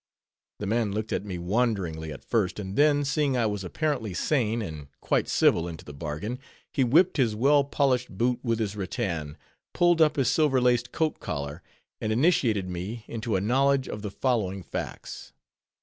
[0.57, 4.59] _The man looked at me wonderingly at first, and then seeing I was apparently sane,
[4.59, 6.39] and quite civil into the bargain,
[6.73, 9.37] he whipped his well polished boot with his rattan,
[9.75, 11.61] pulled up his silver laced coat collar,
[12.01, 15.33] and initiated me into a knowledge of the following facts.